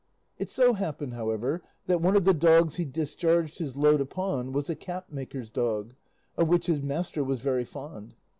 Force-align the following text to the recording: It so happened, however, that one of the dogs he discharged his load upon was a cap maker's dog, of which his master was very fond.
It 0.39 0.49
so 0.49 0.73
happened, 0.73 1.13
however, 1.13 1.61
that 1.85 2.01
one 2.01 2.15
of 2.15 2.23
the 2.23 2.33
dogs 2.33 2.77
he 2.77 2.85
discharged 2.85 3.59
his 3.59 3.75
load 3.77 4.01
upon 4.01 4.51
was 4.51 4.67
a 4.67 4.75
cap 4.75 5.11
maker's 5.11 5.51
dog, 5.51 5.93
of 6.37 6.47
which 6.47 6.65
his 6.65 6.81
master 6.81 7.23
was 7.23 7.39
very 7.41 7.65
fond. 7.65 8.15